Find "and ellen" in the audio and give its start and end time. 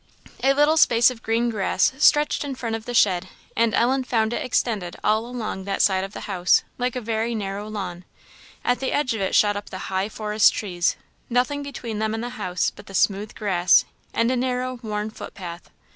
3.55-4.03